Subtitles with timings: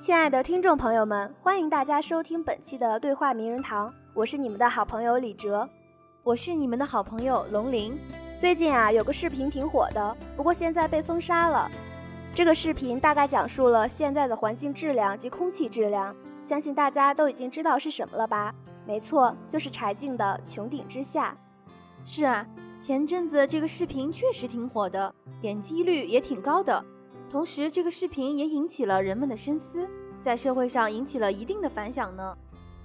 [0.00, 5.68] 亲爱的听众朋友们，欢迎大家收听本期的对话名人堂，我是你们的好朋友李哲。
[6.22, 7.98] 我是你们的好朋友龙鳞。
[8.38, 11.70] 最近啊，有个视频挺火的，不过现在被封杀了。
[12.34, 16.14] 这个视频大概讲述了现在的环境质量及空气质量，
[16.48, 18.54] 相信大家都已经知道是什么了吧？
[18.86, 21.36] 没错，就是柴静的《穹顶之下》。
[22.10, 22.46] 是啊，
[22.80, 26.82] 前阵子这个视频确实挺火的，点击率也挺高的。
[27.30, 29.86] 同时，这个视频也引起了人们的深思，
[30.22, 32.34] 在社会上引起了一定的反响呢。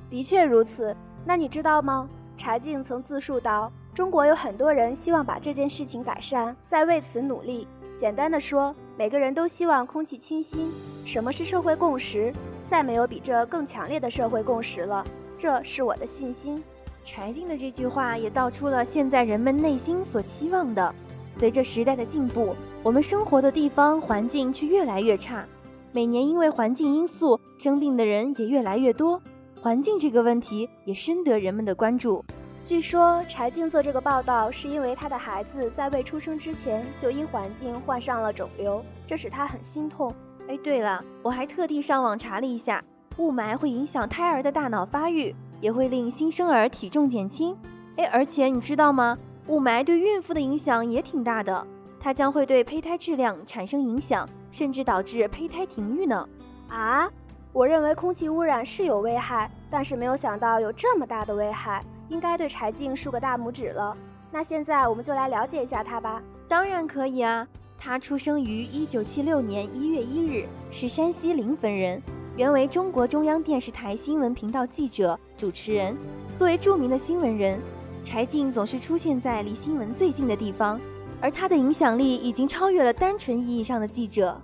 [0.09, 0.93] 的确如此。
[1.23, 2.09] 那你知道吗？
[2.35, 7.65] 柴静曾自述道：“中国有很多人希望把这件事情改善，在为此努力。
[7.95, 10.69] 简单的说，每个人都希望空气清新。
[11.05, 12.33] 什么是社会共识？
[12.73, 15.05] 再没有比这更强烈的社会共识了。
[15.37, 16.63] 这是我的信心。”
[17.05, 20.95] 柴静的这句话也道出了现在人们内心所期望的。
[21.37, 25.45] 随着时代的进步，我们生活的地方环境却越来越差，
[25.91, 29.21] 每年因为环境因素生病的人也越来越多。
[29.61, 32.25] 环境这个问题也深得人们的关注。
[32.65, 40.11] 据说柴静做这个报道是因为她的孩子在未出生之前就因环境患上了肿瘤，这使她很心痛。
[40.47, 42.83] 哎，对了，我还特地上网查了一下，
[43.17, 47.57] 雾霾会影响胎儿的大脑发育，也会令新生儿体重减轻。
[47.97, 49.17] 哎，而且你知道吗？
[49.47, 51.65] 雾霾对孕妇的影响也挺大的，
[51.99, 56.27] 它将会对胚胎质量产生影响，甚至导致胚胎停育呢。
[56.69, 57.09] 啊？
[57.51, 63.95] 我认为空气污染是有危害，但是没有想到有这么大的危害，应该对柴静竖个大拇指了。
[64.31, 66.21] 那现在我们就来了解一下它吧。
[66.47, 67.47] 当然可以啊，
[67.85, 72.01] 他出生于一九七六年一月一日，是山西临汾人，
[72.37, 75.93] 原为中国中央电视台新闻频道记者、主持人。
[76.39, 77.59] 作为著名的新闻人，
[78.05, 80.79] 柴静总是出现在离新闻最近的地方，
[81.19, 84.41] 而他的影响力已经超越了单纯意义上的记者。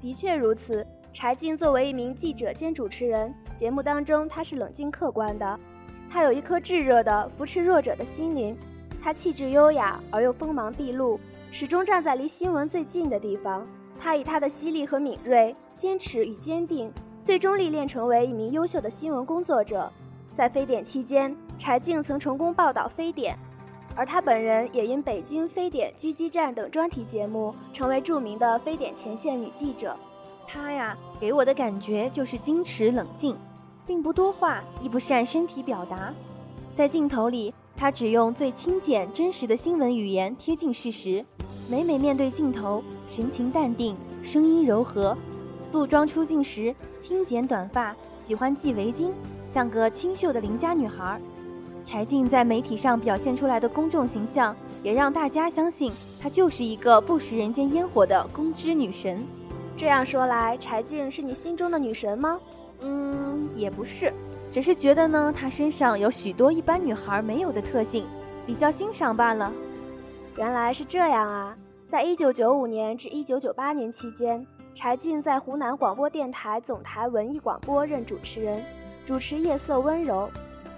[0.00, 0.86] 的确如此。
[1.12, 5.58] 柴静作为一名记者兼主持人，节目当中她是冷静客观的，
[6.08, 8.56] 她有一颗炙热的扶持弱者的心灵，
[9.06, 11.16] 她气质优雅而又锋芒毕露，
[11.52, 13.64] 始终站在离新闻最近的地方。
[14.00, 19.88] 她以她的犀利和敏锐、坚持与坚定，最终历练成为一名优秀的新闻工作者。
[20.32, 23.38] 在非典期间，柴静曾成功报道非典，
[23.94, 29.96] 而她本人也因北京非典狙击战等专题节目，成为著名的非典前线女记者。
[30.48, 33.36] 她呀，给我的感觉就是矜持冷静，
[33.86, 36.12] 并不多话，亦不善身体表达。
[36.76, 41.24] 在镜头里，她只用最轻简、真实的新闻语言贴近事实。
[41.70, 45.16] 每每面对镜头，神情淡定，声音柔和。
[45.72, 49.10] 素妆出镜时，轻剪短发，喜欢系围巾，
[49.48, 51.18] 像个清秀的邻家女孩。
[51.82, 59.24] 柴静在媒体上表现出来的公众形象，也让大家相信她就是一个不食人间烟火的公知女神。
[59.78, 62.38] 这样说来，柴静是你心中的女神吗？
[62.80, 64.12] 嗯，也不是，
[64.56, 68.06] 只是觉得呢，她身上有许多一般女孩没有的特性，
[68.46, 69.52] 比较欣赏罢了。
[70.38, 71.54] 原来是这样啊！
[71.90, 78.64] 在一九九五年至一九九八年期间，柴静在湖南广播电台总台文艺广播任主持人，
[79.04, 80.26] 主持《夜色温柔》。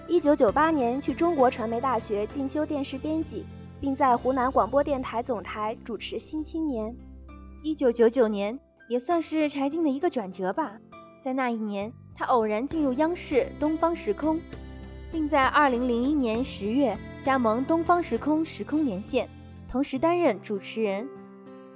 [0.09, 3.45] 一九九八年去中国传媒大学进修电视编辑，
[3.81, 6.91] 并在湖南广播电台总台主持《新青年》。
[7.63, 8.59] 一九九九年。
[8.89, 10.73] 也算是柴静的一个转折吧。
[11.23, 14.37] 在那一年，他偶然进入央视《东方时空》，
[15.13, 19.29] 并在2001年10月加盟《东方时空》时空连线，
[19.71, 21.09] 同时担任主持人。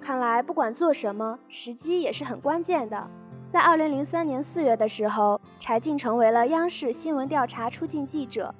[0.00, 3.08] 看来，不管做什么，时机也是很关键的。
[3.52, 8.52] 在2003年4月的时候，柴静成为了央视新闻调查出镜记者，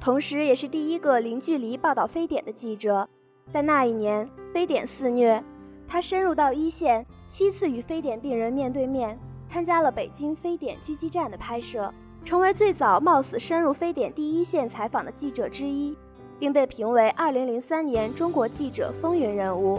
[0.00, 3.08] 同时也是第一个零距离报道非典的记者。
[3.48, 5.40] 在那一年，非典肆虐。
[5.86, 9.16] 他深入到一线，七次与非典病人面对面，
[9.52, 11.92] 参加了北京非典狙击战的拍摄，
[12.24, 15.94] 成为最早冒死深入非典第一线采访的记者之一，
[16.38, 19.78] 并被评为二零零三年中国记者风云人物。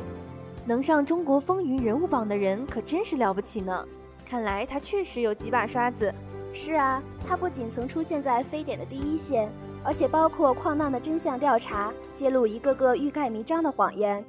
[0.63, 3.83] 能上中国风云人物榜的人可真是了不起呢！
[4.29, 6.13] 看来他确实有几把刷子。
[6.53, 9.49] 是啊，他不仅曾出现在非典的第一线，
[9.83, 14.23] 而且包括矿难的真相调查，揭露一个个欲盖弥彰的谎言。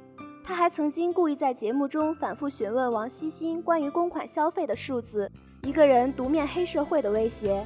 [0.47, 5.29] 他还曾经故意在节目中反复询问王希欣关于公款消费的数字，
[5.63, 7.65] 一个人独面黑社会的威胁，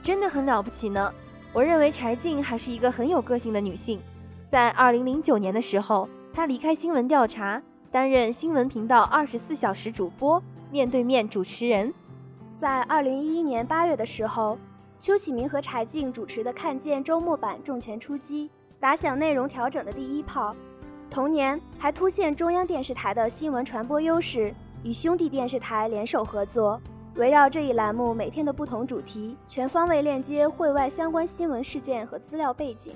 [0.00, 1.12] 真的很了不起呢。
[1.52, 4.00] 我认为柴静还是一个很有个性的女性。
[4.48, 10.40] 在二零零九年的时候，她离开新闻调查，担任新闻频道二十四小时主播，
[10.70, 11.92] 面对面主持人。
[12.54, 14.56] 在二零一一年八月的时候，
[15.00, 20.54] 邱启明和柴静主持的《看见》周末版重拳出击，打响内容调整的第一炮。
[21.10, 24.52] 同年，还凸显中央电视台的新闻传播优势，
[24.82, 26.80] 与兄弟电视台联手合作，
[27.16, 32.92] 围绕这一栏目每天的不同主题，全方位链接会外相关新闻事件和资料背景。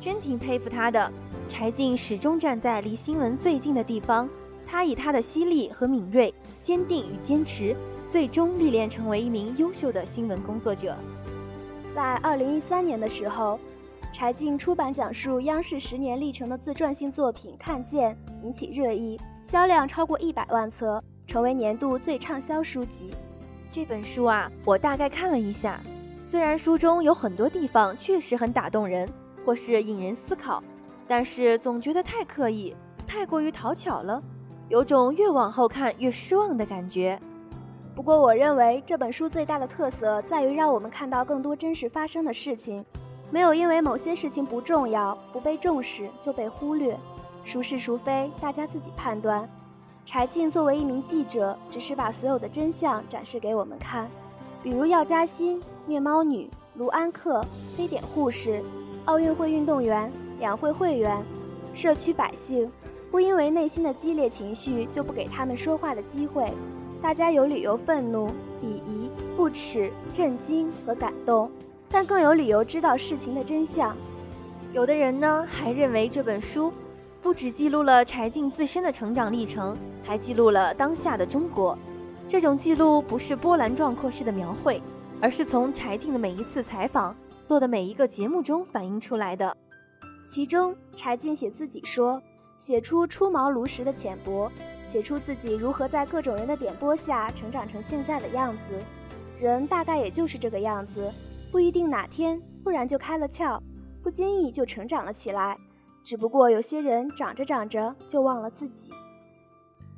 [0.00, 1.10] 真挺佩服他的，
[1.48, 4.28] 柴静始终站在离新闻最近的地方，
[4.66, 7.74] 他以他的犀利和敏锐、坚定与坚持。
[8.08, 10.94] 最终历练成为一名优秀的新闻工作者。
[11.92, 13.58] 在二零一三年的时候，
[14.16, 23.10] 柴静出版讲述央视十年历程的自传性作品《看见》，引起热议，销量超过一百万册，成为年度最畅销书籍。
[23.70, 25.78] 这本书啊，我大概看了一下，
[26.22, 29.06] 虽然书中有很多地方确实很打动人，
[29.44, 30.64] 或是引人思考，
[31.06, 32.74] 但是总觉得太刻意，
[33.06, 34.22] 太过于讨巧了，
[34.70, 37.20] 有种越往后看越失望的感觉。
[37.94, 42.82] 不过，我认为这本书最大的特色在于让我们看到更多真实发生的事情，
[43.30, 46.98] 没有因为某些事情不重要、不被重视就被忽略。
[47.44, 49.48] 孰是孰非，大家自己判断。
[50.04, 54.08] 柴静作为一名记者，只是把所有的真相展示给我们看，
[54.62, 57.44] 比如药家鑫、虐猫女、卢安克、
[57.76, 58.62] 非典护士、
[59.06, 61.20] 奥运会运动员、两会会员、
[61.74, 62.70] 社区百姓，
[63.10, 66.52] 不因为内心的激烈情绪就不给他们说话的机会。
[67.02, 68.28] 大家有理由愤怒、
[68.60, 71.50] 鄙夷、不耻、震惊和感动，
[71.88, 73.96] 但更有理由知道事情的真相。
[74.72, 76.72] 有的人呢，还认为这本书
[77.22, 81.78] 不只记录了柴静自身的成长历程，还记录了当下的中国。
[82.28, 84.82] 这种记录不是波澜壮阔式的描绘，
[85.20, 87.16] 而是从柴静的每一次采访
[87.46, 89.56] 做的每一个节目中反映出来的。
[90.26, 92.20] 其中，柴静写自己说，
[92.58, 94.50] 写出出茅庐时的浅薄。
[94.84, 98.80] 写出自己如何在各种人的点拨下成长成现在的样子，
[99.40, 101.12] 人大概也就是这个样子，
[101.56, 103.58] 不一定哪天突然就开了窍，
[104.02, 105.56] 不经意就成长了起来。
[106.04, 108.92] 只不过有些人长着长着就忘了自己。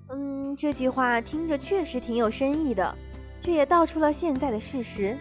[0.08, 2.94] 嗯，这句话听着确实挺有深意的，
[3.40, 5.19] 却也道出了现在的事实：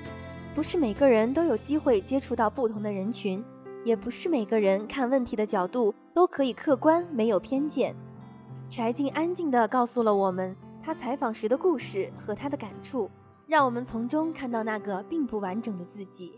[0.53, 3.43] 不是每个人都有机会接触到不同的人群，
[3.83, 7.95] 也不是每个人看问题的角度都可以客观，没有偏见。
[8.69, 13.09] 柴静安静地告诉了我们他采访时的故事和他的感触，
[13.47, 16.33] 让我们从中看到那个并不完整的自己。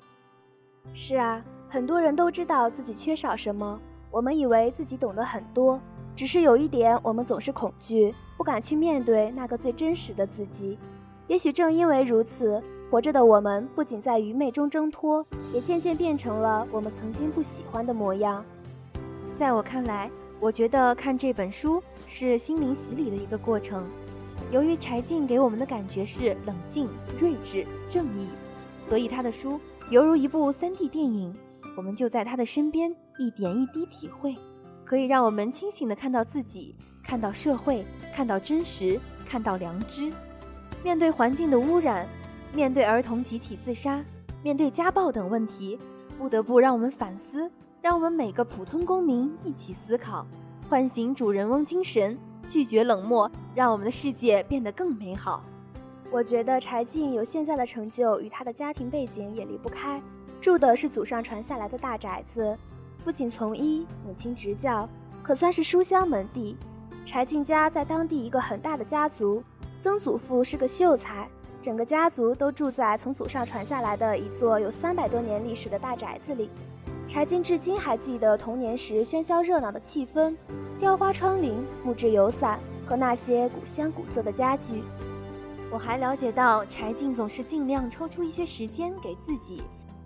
[0.94, 3.79] 是啊，很多人都知道自己缺少什么，
[4.11, 5.81] 我们以为自己懂得很多，
[6.15, 10.77] 只是有一点，我们总是恐惧，不敢去面对那个最真实的自己。
[11.27, 12.61] 也许正因为如此，
[12.91, 18.45] 活着的我们不仅在愚昧中挣脱，也渐渐变成了我们曾经不喜欢的模样。
[19.35, 20.09] 在我看来。
[20.41, 23.85] 我觉得看这本书是心灵洗礼的一个过程。
[24.51, 26.89] 由于柴静给我们的感觉是冷静、
[27.19, 28.27] 睿智、正义，
[28.88, 29.59] 所以他的书
[29.89, 31.33] 犹如一部 3D 电影，
[31.77, 34.36] 我们就在他的身边一点一滴体会，
[34.83, 40.12] 可以让我们清醒地看到自己，看到社会，看到真实，看到良知。
[40.83, 42.07] 面对环境的污染，
[42.53, 44.03] 面对儿童集体自杀，
[44.42, 45.77] 面对家暴等问题，
[46.18, 47.49] 不得不让我们反思。
[47.81, 50.28] 让我们每个普通公民一起思考，
[50.69, 52.18] 唤醒主人翁精神，
[52.49, 55.44] 拒绝冷漠，让我们的世界变得更美好。
[56.11, 60.01] 我觉得柴静有现在的成就，与他的家庭背景也离不开。
[60.41, 62.57] 住的是祖上传下来的大宅子，
[63.03, 64.89] 父亲从医，母亲执教，
[65.21, 66.57] 可算是书香门第。
[67.06, 69.44] 柴静家在当地一个很大的家族，
[69.79, 71.29] 曾祖父是个秀才，
[71.61, 76.49] 整个家族都住在从祖上传下来的一座有三百多年历史的大宅子里。
[77.09, 80.35] 柴静至今还记得童年时喧嚣热闹的气氛，
[80.80, 84.83] 雕花窗棂、木质油伞和那些古香古色的家具。
[85.71, 89.63] 我还了解到，柴静总是尽量抽出一些时间给自己。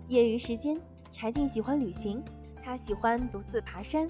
[0.08, 0.80] 业余时间，
[1.12, 2.24] 柴静喜欢旅行，
[2.64, 4.06] 他喜欢独自爬山，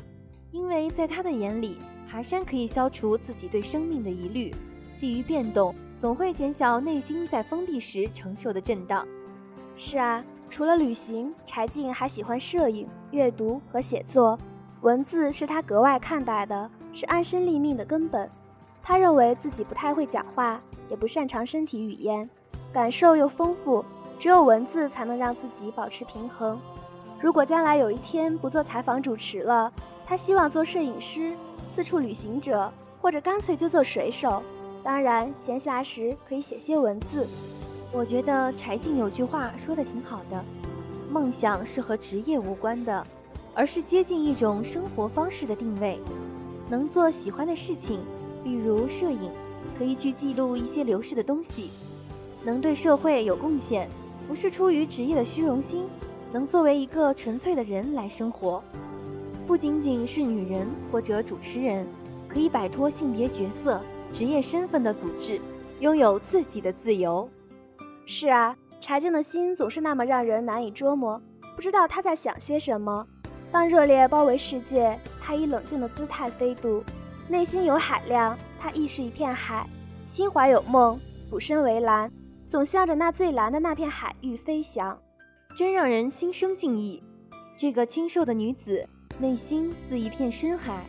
[0.52, 4.54] 因为在他的眼里，爬山可以消除自己对生命的疑虑。
[5.00, 9.04] 地域变动总会减小内心在封闭时承受的震荡。
[9.74, 10.24] 是啊。
[10.54, 14.38] 除了旅行，柴静还喜欢摄影、阅读和写作。
[14.82, 18.30] 文字是他格外看待的，是安身立命的根本。
[18.80, 22.30] 他认为自己不太会讲话，也不擅长身体语言，
[22.72, 23.84] 感受又丰富，
[24.16, 26.56] 只有文字才能让自己保持平衡。
[27.20, 29.72] 如果将来有一天不做采访主持了，
[30.06, 34.40] 他希望做摄影师、四处旅行者，或者干脆就做水手。
[34.84, 37.26] 当然，闲暇时可以写些文字。
[37.96, 40.44] 我觉得柴静有句话说的挺好的，
[41.08, 43.06] 梦想是和职业无关的，
[43.54, 46.00] 而是接近一种生活方式的定位。
[46.68, 48.00] 能做喜欢的事情，
[48.42, 49.30] 比如摄影，
[49.78, 51.70] 可以去记录一些流逝的东西。
[52.44, 53.88] 能对社会有贡献，
[54.26, 55.84] 不是出于职业的虚荣心，
[56.32, 58.60] 能作为一个纯粹的人来生活。
[59.46, 61.86] 不仅仅是女人或者主持人，
[62.26, 63.80] 可以摆脱性别角色、
[64.12, 65.40] 职业身份的组织，
[65.78, 67.28] 拥有自己的自由。
[68.06, 71.20] 是啊，柴静的心总是那么让人难以捉摸，
[71.56, 73.06] 不知道他在想些什么。
[73.50, 76.82] 当热烈包围世界，他以冷静的姿态飞渡；
[77.28, 79.64] 内心有海量，他亦是一片海；
[80.06, 80.98] 心怀有梦，
[81.30, 82.10] 俯身为蓝，
[82.48, 84.98] 总向着那最蓝的那片海域飞翔，
[85.56, 87.02] 真让人心生敬意。
[87.56, 88.86] 这个清瘦的女子。
[89.16, 90.82] 内心似一片深海，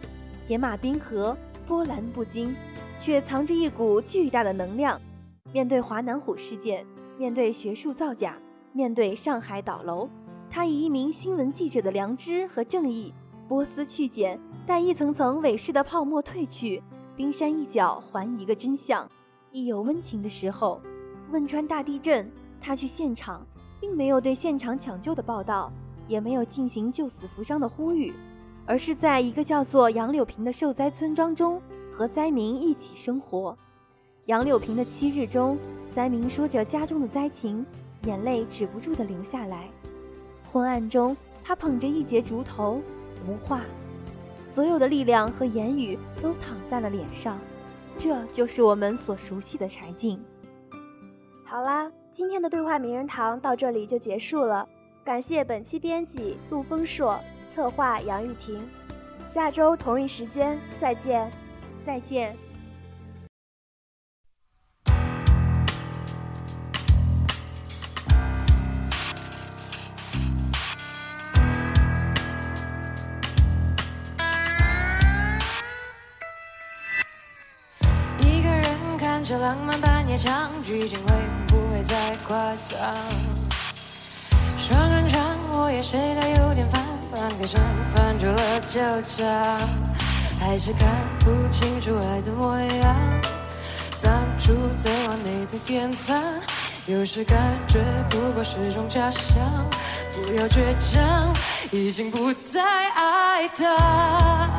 [0.47, 2.55] 铁马冰河，波澜不惊，
[2.99, 4.99] 却藏着一股巨大的能量。
[5.53, 6.83] 面对华南虎事件，
[7.17, 8.37] 面对学术造假，
[8.73, 10.09] 面对上海倒楼，
[10.49, 13.13] 他以一名新闻记者的良知和正义，
[13.47, 16.81] 波斯去茧，待一层层伪饰的泡沫褪去，
[17.15, 19.09] 冰山一角还一个真相。
[19.51, 20.81] 一有温情的时候，
[21.31, 22.29] 汶川大地震，
[22.59, 23.45] 他去现场，
[23.79, 25.71] 并没有对现场抢救的报道。
[26.07, 28.13] 也没有进行救死扶伤的呼吁，
[28.67, 31.59] 而是在一个叫做杨柳坪的受灾村庄中
[31.91, 33.57] 和灾民一起生活。
[34.25, 35.55] 杨柳平的七日中，
[35.93, 37.63] 灾民说着家中的灾情，
[38.05, 39.69] 眼泪止不住地流下来。
[40.51, 42.81] 昏暗中，他捧着一截竹头，
[43.27, 43.61] 无话，
[44.51, 47.37] 所有的力量和言语都躺在了脸上。
[47.99, 50.19] 这就是我们所熟悉的柴静。
[51.45, 54.67] 好啦，今天的对话名人堂到这里就结束了。
[55.03, 58.67] 感谢本期编辑陆丰硕，策划杨玉婷。
[59.27, 61.31] 下周同一时间再见，
[61.85, 62.35] 再见。
[79.27, 81.13] 这浪漫半夜场，剧情会
[81.47, 82.95] 不会再夸张？
[84.55, 85.19] 双人床，
[85.51, 87.59] 我也睡得有点烦，翻个身
[87.91, 89.27] 翻出了旧账，
[90.39, 90.87] 还是看
[91.21, 92.95] 不清楚爱的模样。
[93.99, 96.39] 当初最完美的典范，
[96.85, 97.35] 有时感
[97.67, 97.79] 觉
[98.11, 99.65] 不过是种假象。
[100.13, 101.33] 不要倔强，
[101.71, 104.51] 已经不再爱他，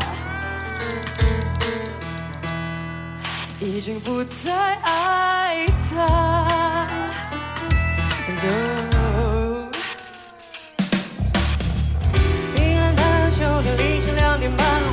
[3.60, 6.86] 已经不再爱他。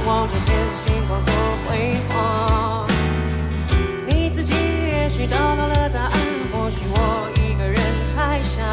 [0.06, 1.34] 望着天，星光多
[1.66, 2.86] 辉煌。
[4.06, 6.20] 你自己也许找到了答案，
[6.52, 7.80] 或许我一个人
[8.14, 8.64] 猜想，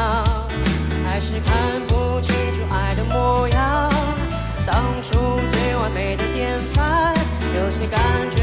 [1.04, 3.92] 还是看不清楚爱的模样。
[4.66, 7.14] 当初最完美的典范，
[7.54, 8.39] 有些感觉。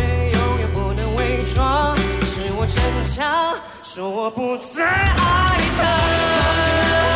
[2.68, 7.07] 逞强，说我不再爱他。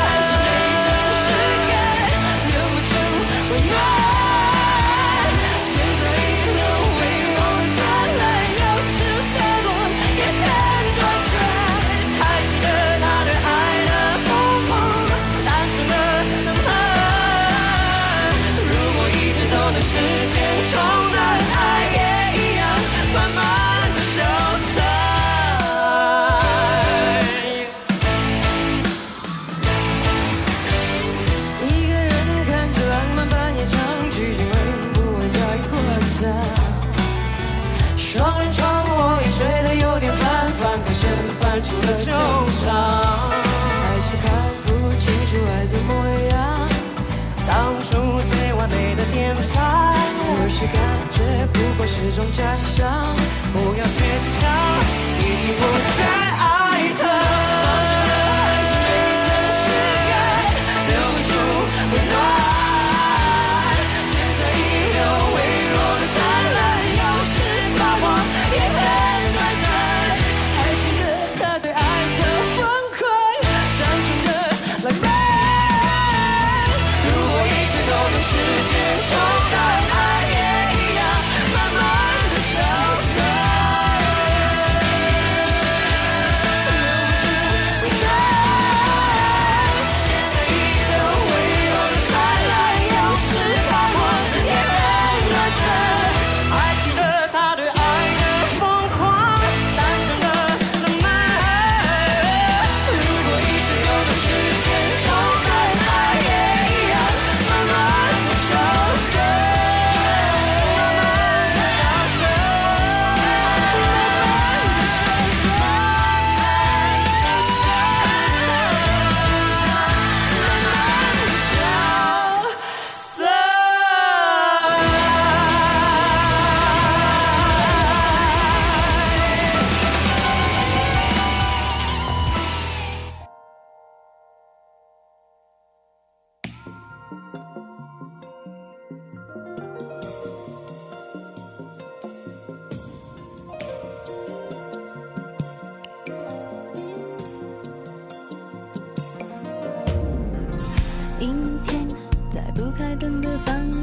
[48.71, 49.95] 美的典范，
[50.43, 50.75] 有时感
[51.11, 53.15] 觉不过是种假象。
[53.53, 53.99] 不要倔
[54.31, 54.39] 强，
[55.19, 55.61] 已经不
[55.97, 56.01] 再
[56.37, 57.50] 爱他。
[79.11, 79.80] so.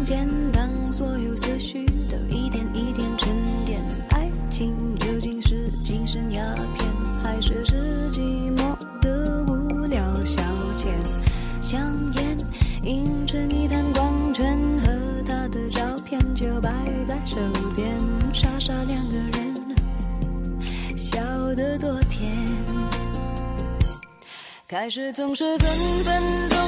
[0.09, 3.29] 间，当所有思绪都一点一点沉
[3.67, 6.43] 淀，爱情究竟是精神鸦
[6.79, 6.89] 片，
[7.23, 8.21] 还是是寂
[8.57, 10.41] 寞的无聊消
[10.79, 10.87] 遣？
[11.61, 12.39] 香烟
[12.85, 14.89] 映成一滩光圈，和
[15.27, 16.71] 他的照片就摆
[17.05, 17.37] 在手
[17.77, 17.95] 边，
[18.33, 21.21] 傻傻两个人，笑
[21.55, 22.35] 得多甜。
[24.67, 25.69] 开始总是分
[26.03, 26.59] 分钟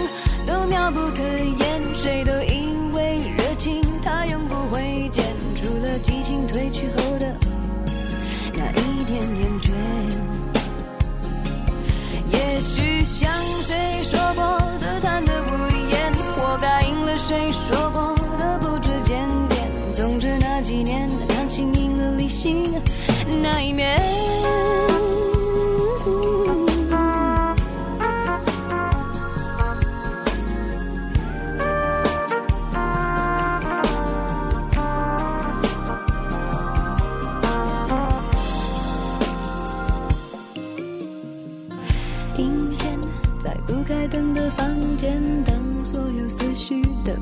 [0.47, 2.33] 都妙不可言，谁都
[4.71, 5.25] 它永不会减，
[5.57, 7.37] 除了激情褪去后的
[8.55, 9.61] 那一点点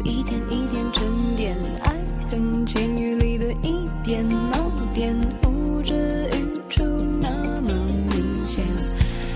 [0.08, 1.94] 一点一点沉淀，爱
[2.30, 6.82] 恨情欲里的一点盲点，呼之欲出
[7.20, 7.28] 那
[7.60, 7.70] 么
[8.08, 8.64] 明显。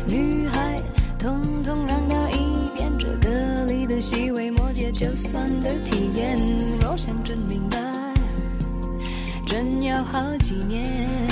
[0.06, 0.80] 女孩，
[1.18, 6.38] 统统让到一边，这歌里的细微末节，就算的体验。
[6.80, 7.78] 若想真明白，
[9.44, 11.31] 真要好几年。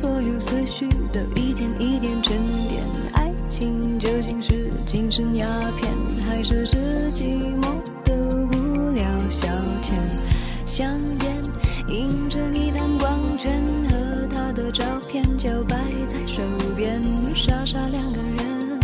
[0.00, 2.82] 所有思绪都一点一点沉淀，
[3.12, 5.92] 爱情究竟是精神鸦片，
[6.26, 8.14] 还是是寂寞的
[8.46, 9.46] 无聊消
[9.82, 9.92] 遣？
[10.64, 11.36] 香烟
[11.88, 15.76] 映着一滩光圈，和他的照片就摆
[16.08, 16.40] 在手
[16.74, 17.02] 边，
[17.34, 18.80] 傻傻两个人，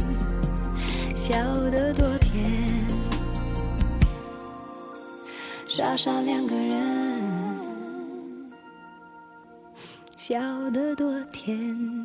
[1.15, 1.35] 笑
[1.71, 2.45] 得多甜。
[5.67, 7.57] 傻傻两个人，
[10.15, 10.39] 笑
[11.47, 11.96] 天。